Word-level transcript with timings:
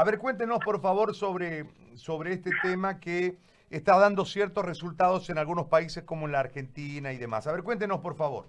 A 0.00 0.04
ver, 0.04 0.16
cuéntenos 0.16 0.60
por 0.64 0.80
favor 0.80 1.14
sobre, 1.14 1.66
sobre 1.94 2.32
este 2.32 2.52
tema 2.62 3.00
que 3.00 3.34
está 3.68 3.98
dando 3.98 4.24
ciertos 4.24 4.64
resultados 4.64 5.28
en 5.28 5.36
algunos 5.36 5.66
países 5.66 6.04
como 6.04 6.24
en 6.24 6.32
la 6.32 6.40
Argentina 6.40 7.12
y 7.12 7.18
demás. 7.18 7.46
A 7.46 7.52
ver, 7.52 7.62
cuéntenos 7.62 8.00
por 8.00 8.16
favor. 8.16 8.46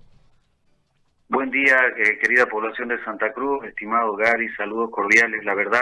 Buen 1.28 1.52
día, 1.52 1.76
eh, 1.98 2.18
querida 2.20 2.46
población 2.46 2.88
de 2.88 3.04
Santa 3.04 3.34
Cruz, 3.34 3.66
estimado 3.66 4.16
Gary, 4.16 4.48
saludos 4.56 4.92
cordiales. 4.92 5.44
La 5.44 5.54
verdad, 5.54 5.82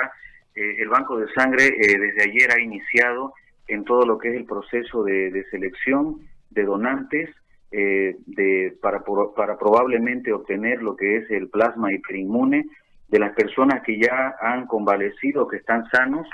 eh, 0.55 0.77
el 0.79 0.89
Banco 0.89 1.19
de 1.19 1.31
Sangre 1.33 1.67
eh, 1.67 1.99
desde 1.99 2.31
ayer 2.31 2.51
ha 2.51 2.59
iniciado 2.59 3.35
en 3.67 3.83
todo 3.83 4.07
lo 4.07 4.17
que 4.17 4.29
es 4.29 4.37
el 4.37 4.45
proceso 4.45 5.03
de, 5.03 5.45
selección 5.51 6.21
de 6.49 6.63
donantes 6.63 7.29
de, 7.69 8.75
para, 8.81 9.03
para 9.35 9.59
probablemente 9.59 10.33
obtener 10.33 10.81
lo 10.81 10.95
que 10.95 11.17
es 11.17 11.29
el 11.29 11.47
plasma 11.49 11.93
hiperinmune 11.93 12.65
de 13.09 13.19
las 13.19 13.33
personas 13.33 13.81
que 13.83 13.99
ya 13.99 14.35
han 14.39 14.67
convalecido, 14.67 15.47
que 15.47 15.57
están 15.57 15.85
sanos, 15.89 16.27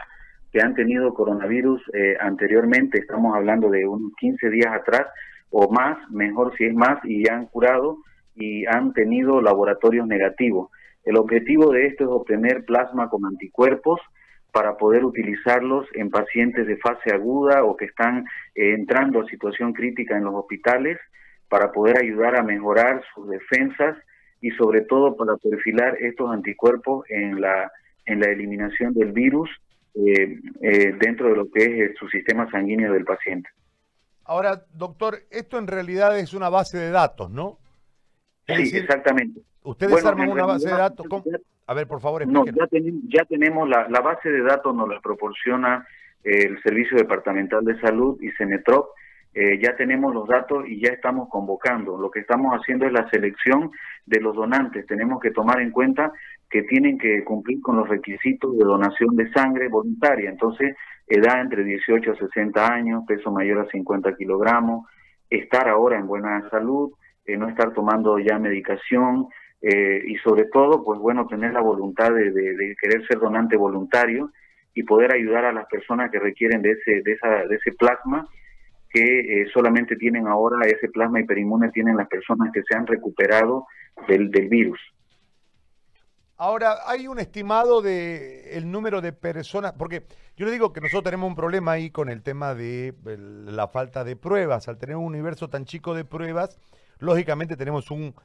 que 0.52 0.62
han 0.62 0.76
tenido 0.76 1.14
coronavirus 1.14 1.82
eh, 1.94 2.18
anteriormente, 2.20 3.00
estamos 3.00 3.36
hablando 3.36 3.70
de 3.70 3.86
unos 3.88 4.12
15 4.18 4.50
días 4.50 4.74
atrás 4.74 5.08
o 5.50 5.72
más, 5.72 5.98
mejor 6.10 6.56
si 6.58 6.66
es 6.66 6.74
más, 6.74 7.00
y 7.04 7.26
ya 7.26 7.36
han 7.36 7.48
curado 7.48 7.98
y 8.36 8.66
han 8.66 8.94
tenido 8.94 9.42
laboratorios 9.42 10.06
negativos. 10.08 10.70
El 11.04 11.18
objetivo 11.18 11.72
de 11.72 11.88
esto 11.88 12.04
es 12.04 12.10
obtener 12.10 12.66
plasma 12.66 13.10
con 13.10 13.26
anticuerpos 13.26 14.02
para 14.52 14.78
poder 14.78 15.04
utilizarlos 15.04 15.86
en 15.94 16.10
pacientes 16.10 16.66
de 16.66 16.78
fase 16.78 17.14
aguda 17.14 17.64
o 17.64 17.76
que 17.76 17.86
están 17.86 18.26
eh, 18.56 18.74
entrando 18.74 19.22
a 19.22 19.26
situación 19.26 19.74
crítica 19.74 20.18
en 20.18 20.24
los 20.24 20.34
hospitales 20.34 20.98
para 21.50 21.72
poder 21.72 22.02
ayudar 22.02 22.36
a 22.38 22.44
mejorar 22.44 23.04
sus 23.14 23.30
defensas 23.30 23.98
y 24.46 24.52
sobre 24.52 24.82
todo 24.82 25.16
para 25.16 25.38
perfilar 25.38 25.98
estos 26.00 26.30
anticuerpos 26.30 27.04
en 27.10 27.42
la, 27.42 27.72
en 28.06 28.20
la 28.20 28.28
eliminación 28.28 28.94
del 28.94 29.12
virus 29.12 29.50
eh, 29.96 30.40
eh, 30.62 30.94
dentro 31.00 31.30
de 31.30 31.36
lo 31.36 31.50
que 31.50 31.64
es 31.64 31.70
eh, 31.70 31.94
su 31.98 32.08
sistema 32.10 32.48
sanguíneo 32.52 32.94
del 32.94 33.06
paciente. 33.06 33.50
Ahora, 34.24 34.64
doctor, 34.72 35.18
esto 35.32 35.58
en 35.58 35.66
realidad 35.66 36.20
es 36.20 36.36
una 36.36 36.50
base 36.50 36.78
de 36.78 36.92
datos, 36.92 37.32
¿no? 37.32 37.58
sí, 38.46 38.78
exactamente. 38.78 39.42
¿Ustedes 39.64 40.06
arman 40.06 40.30
una 40.30 40.46
base 40.46 40.68
de 40.68 40.76
datos? 40.76 41.08
A 41.66 41.74
ver, 41.74 41.88
por 41.88 42.00
favor, 42.00 42.28
No, 42.28 42.46
ya, 42.46 42.68
ya 43.08 43.26
tenemos 43.26 43.68
la, 43.68 43.90
la, 43.90 44.02
base 44.02 44.30
de 44.30 44.44
datos, 44.44 44.76
nos 44.76 44.88
la 44.88 45.02
proporciona 45.02 45.88
el 46.24 46.62
Servicio 46.62 46.98
Departamental 46.98 47.66
de 47.66 47.80
Salud 47.80 48.22
y 48.22 48.30
Cenetrop, 48.34 48.90
eh, 49.38 49.60
ya 49.62 49.76
tenemos 49.76 50.14
los 50.14 50.30
datos 50.30 50.64
y 50.66 50.80
ya 50.80 50.94
estamos 50.94 51.28
convocando. 51.28 51.98
Lo 51.98 52.10
que 52.10 52.22
estamos 52.22 52.54
haciendo 52.54 52.86
es 52.86 52.94
la 52.94 53.10
selección 53.10 53.70
de 54.06 54.22
los 54.22 54.34
donantes. 54.34 54.88
Tenemos 54.88 55.20
que 55.20 55.32
tomar 55.32 55.60
en 55.60 55.72
cuenta 55.72 56.14
que 56.50 56.64
tienen 56.64 56.98
que 56.98 57.22
cumplir 57.26 57.60
con 57.60 57.76
los 57.76 57.90
requisitos 57.90 58.58
de 58.58 58.64
donación 58.64 59.14
de 59.18 59.30
sangre 59.34 59.68
voluntaria. 59.68 60.30
Entonces, 60.30 60.78
edad 61.06 61.42
entre 61.42 61.66
18 61.66 62.14
a 62.14 62.16
60 62.16 62.74
años, 62.74 63.04
peso 63.06 63.30
mayor 63.30 63.60
a 63.60 63.70
50 63.70 64.16
kilogramos, 64.16 64.88
estar 65.30 65.68
ahora 65.68 66.00
en 66.00 66.08
buena 66.08 66.50
salud, 66.50 66.94
eh, 67.26 67.36
no 67.36 67.50
estar 67.50 67.74
tomando 67.74 68.18
ya 68.20 68.40
medicación 68.40 69.28
eh, 69.62 70.02
y 70.08 70.16
sobre 70.20 70.46
todo, 70.46 70.82
pues 70.82 70.98
bueno, 70.98 71.28
tener 71.28 71.52
la 71.52 71.62
voluntad 71.62 72.10
de, 72.14 72.32
de, 72.32 72.76
querer 72.80 73.06
ser 73.06 73.20
donante 73.20 73.58
voluntario 73.58 74.32
y 74.74 74.84
poder 74.84 75.14
ayudar 75.14 75.44
a 75.44 75.52
las 75.52 75.68
personas 75.68 76.10
que 76.10 76.20
requieren 76.20 76.62
de 76.62 76.72
ese, 76.72 77.02
de 77.02 77.12
esa, 77.12 77.46
de 77.48 77.56
ese 77.56 77.74
plasma 77.74 78.26
que 78.96 79.42
eh, 79.42 79.48
solamente 79.54 79.98
tienen 79.98 80.26
ahora 80.26 80.66
ese 80.66 80.88
plasma 80.88 81.20
hiperinmune, 81.20 81.70
tienen 81.72 81.98
las 81.98 82.08
personas 82.08 82.50
que 82.54 82.62
se 82.64 82.78
han 82.78 82.88
recuperado 82.88 83.68
del, 84.08 84.30
virus. 84.30 84.80
Ahora, 86.38 86.78
hay 86.88 87.10
un 87.10 87.20
estimado 87.20 87.82
de 87.82 88.56
el 88.56 88.72
número 88.72 89.02
de 89.02 89.12
personas, 89.12 89.74
porque 89.74 90.04
yo 90.38 90.46
le 90.46 90.54
digo 90.54 90.72
que 90.72 90.80
nosotros 90.80 91.04
tenemos 91.04 91.28
un 91.28 91.36
problema 91.36 91.74
ahí 91.74 91.90
con 91.90 92.08
el 92.08 92.24
tema 92.24 92.56
de 92.56 92.94
la 93.04 93.68
falta 93.68 94.06
de 94.06 94.16
pruebas. 94.16 94.70
Al 94.70 94.78
tener 94.78 94.96
un 94.96 95.04
universo 95.04 95.50
tan 95.50 95.66
chico 95.66 95.94
de 95.94 96.06
pruebas, 96.06 96.58
lógicamente 97.00 97.58
tenemos 97.58 97.92
un 97.92 98.16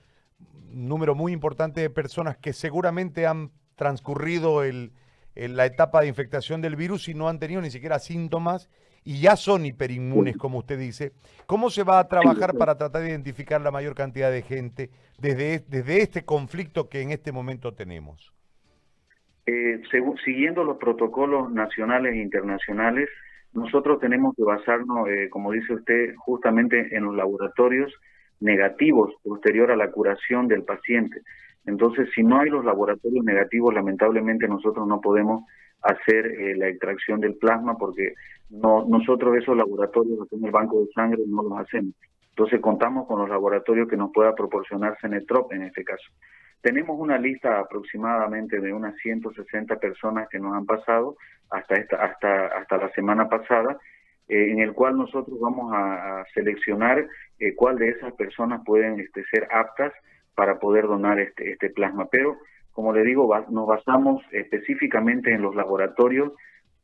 número 0.71 1.17
muy 1.17 1.33
importante 1.33 1.81
de 1.81 1.91
personas 1.91 2.37
que 2.37 2.53
seguramente 2.53 3.27
han 3.27 3.51
transcurrido 3.75 4.63
el, 4.63 4.93
la 5.35 5.67
etapa 5.67 6.03
de 6.03 6.07
infectación 6.07 6.61
del 6.61 6.77
virus 6.77 7.09
y 7.09 7.15
no 7.15 7.29
han 7.29 7.41
tenido 7.41 7.61
ni 7.61 7.73
siquiera 7.73 7.99
síntomas 7.99 8.71
y 9.05 9.21
ya 9.21 9.37
son 9.37 9.65
hiperinmunes, 9.65 10.37
como 10.37 10.59
usted 10.59 10.79
dice, 10.79 11.13
¿cómo 11.47 11.71
se 11.71 11.83
va 11.83 11.99
a 11.99 12.09
trabajar 12.09 12.57
para 12.57 12.77
tratar 12.77 13.03
de 13.03 13.11
identificar 13.11 13.61
la 13.61 13.71
mayor 13.71 13.95
cantidad 13.95 14.31
de 14.31 14.43
gente 14.43 14.91
desde, 15.19 15.65
desde 15.69 16.03
este 16.03 16.25
conflicto 16.25 16.89
que 16.89 17.01
en 17.01 17.11
este 17.11 17.33
momento 17.33 17.73
tenemos? 17.73 18.33
Eh, 19.47 19.81
siguiendo 20.25 20.65
los 20.65 20.77
protocolos 20.77 21.51
nacionales 21.51 22.15
e 22.15 22.23
internacionales, 22.23 23.09
nosotros 23.53 23.99
tenemos 23.99 24.37
que 24.37 24.45
basarnos, 24.45 25.09
eh, 25.09 25.29
como 25.31 25.51
dice 25.51 25.75
usted, 25.75 26.15
justamente 26.17 26.95
en 26.95 27.05
los 27.05 27.17
laboratorios 27.17 27.93
negativos 28.39 29.13
posterior 29.23 29.71
a 29.71 29.77
la 29.77 29.91
curación 29.91 30.47
del 30.47 30.63
paciente. 30.63 31.23
Entonces, 31.67 32.09
si 32.15 32.23
no 32.23 32.41
hay 32.41 32.51
los 32.51 32.65
laboratorios 32.65 33.25
negativos, 33.25 33.75
lamentablemente 33.75 34.49
nosotros 34.49 34.87
no 34.87 35.01
podemos 35.01 35.45
hacer 35.83 36.27
eh, 36.27 36.57
la 36.57 36.69
extracción 36.69 37.21
del 37.21 37.37
plasma 37.37 37.77
porque 37.77 38.15
no, 38.51 38.85
nosotros 38.87 39.37
esos 39.37 39.57
laboratorios 39.57 40.31
en 40.33 40.45
el 40.45 40.51
banco 40.51 40.81
de 40.81 40.93
sangre 40.93 41.23
no 41.27 41.43
los 41.43 41.59
hacemos. 41.59 41.95
Entonces 42.31 42.61
contamos 42.61 43.07
con 43.07 43.21
los 43.21 43.29
laboratorios 43.29 43.89
que 43.89 43.97
nos 43.97 44.13
pueda 44.13 44.35
proporcionar 44.35 44.97
Cenetrop 45.01 45.53
en 45.53 45.63
este 45.63 45.85
caso. 45.85 46.11
Tenemos 46.63 46.99
una 46.99 47.19
lista 47.19 47.59
aproximadamente 47.59 48.61
de 48.61 48.73
unas 48.73 48.95
160 48.97 49.77
personas 49.77 50.29
que 50.29 50.39
nos 50.39 50.55
han 50.55 50.67
pasado 50.67 51.17
hasta 51.51 51.75
esta, 51.75 51.97
hasta 52.05 52.47
hasta 52.47 52.77
la 52.77 52.91
semana 52.93 53.29
pasada, 53.29 53.79
eh, 54.29 54.53
en 54.53 54.61
el 54.61 54.75
cual 54.75 54.97
nosotros 54.97 55.39
vamos 55.41 55.73
a, 55.75 56.25
seleccionar 56.35 57.07
eh, 57.39 57.55
cuál 57.55 57.79
de 57.79 57.89
esas 57.89 58.13
personas 58.13 58.63
pueden 58.65 59.01
este, 59.01 59.25
ser 59.25 59.49
aptas 59.51 59.93
para 60.35 60.59
poder 60.59 60.87
donar 60.87 61.19
este, 61.21 61.53
este 61.53 61.71
plasma. 61.71 62.07
Pero 62.11 62.39
como 62.73 62.93
le 62.93 63.03
digo, 63.03 63.29
nos 63.51 63.67
basamos 63.67 64.23
específicamente 64.33 65.33
en 65.35 65.43
los 65.43 65.55
laboratorios 65.55 66.33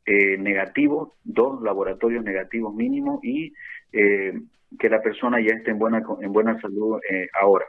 eh, 0.05 0.37
negativos, 0.37 1.09
dos 1.23 1.61
laboratorios 1.61 2.23
negativos 2.23 2.73
mínimos 2.73 3.19
y 3.23 3.53
eh, 3.91 4.33
que 4.79 4.89
la 4.89 5.01
persona 5.01 5.39
ya 5.41 5.53
esté 5.55 5.71
en 5.71 5.79
buena, 5.79 6.03
en 6.21 6.31
buena 6.31 6.59
salud 6.61 6.99
eh, 7.09 7.27
ahora. 7.41 7.65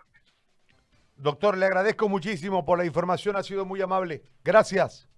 Doctor, 1.16 1.56
le 1.56 1.66
agradezco 1.66 2.09
muchísimo 2.09 2.65
por 2.65 2.78
la 2.78 2.84
información, 2.84 3.34
ha 3.34 3.43
sido 3.43 3.65
muy 3.65 3.81
amable. 3.81 4.22
Gracias. 4.45 5.09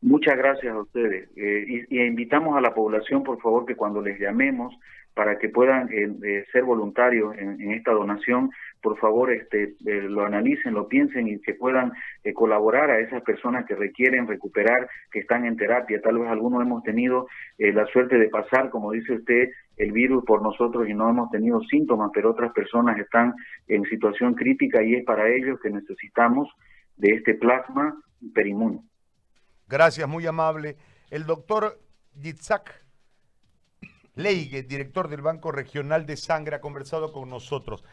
Muchas 0.00 0.36
gracias 0.36 0.72
a 0.72 0.78
ustedes. 0.78 1.28
y, 1.36 2.00
invitamos 2.00 2.56
a 2.56 2.60
la 2.60 2.72
población, 2.72 3.24
por 3.24 3.40
favor, 3.40 3.66
que 3.66 3.74
cuando 3.74 4.00
les 4.00 4.20
llamemos 4.20 4.72
para 5.18 5.36
que 5.36 5.48
puedan 5.48 5.88
ser 6.52 6.62
voluntarios 6.62 7.36
en, 7.36 7.72
esta 7.72 7.90
donación, 7.90 8.50
por 8.80 8.96
favor 9.00 9.32
este, 9.32 9.74
eh, 9.84 10.02
lo 10.02 10.24
analicen, 10.24 10.74
lo 10.74 10.86
piensen 10.86 11.26
y 11.26 11.40
que 11.40 11.54
puedan 11.54 11.90
eh, 12.22 12.32
colaborar 12.32 12.88
a 12.92 13.00
esas 13.00 13.24
personas 13.24 13.66
que 13.66 13.74
requieren 13.74 14.28
recuperar, 14.28 14.88
que 15.10 15.18
están 15.18 15.44
en 15.44 15.56
terapia. 15.56 16.00
Tal 16.00 16.20
vez 16.20 16.28
algunos 16.28 16.62
hemos 16.62 16.84
tenido 16.84 17.26
eh, 17.58 17.72
la 17.72 17.84
suerte 17.86 18.16
de 18.16 18.28
pasar, 18.28 18.70
como 18.70 18.92
dice 18.92 19.14
usted, 19.14 19.48
el 19.76 19.90
virus 19.90 20.24
por 20.24 20.40
nosotros 20.40 20.88
y 20.88 20.94
no 20.94 21.10
hemos 21.10 21.32
tenido 21.32 21.60
síntomas, 21.62 22.12
pero 22.14 22.30
otras 22.30 22.52
personas 22.52 22.96
están 23.00 23.34
en 23.66 23.82
situación 23.86 24.34
crítica 24.34 24.84
y 24.84 24.94
es 24.94 25.04
para 25.04 25.28
ellos 25.28 25.58
que 25.60 25.70
necesitamos 25.70 26.48
de 26.96 27.16
este 27.16 27.34
plasma 27.34 28.00
hiperinmune. 28.20 28.82
Gracias, 29.66 30.08
muy 30.08 30.28
amable. 30.28 30.76
El 31.10 31.26
doctor 31.26 31.76
Yitzhak 32.14 32.87
Leigue, 34.18 34.64
director 34.64 35.06
del 35.06 35.22
Banco 35.22 35.52
Regional 35.52 36.04
de 36.04 36.16
Sangre, 36.16 36.56
ha 36.56 36.60
conversado 36.60 37.12
con 37.12 37.30
nosotros. 37.30 37.84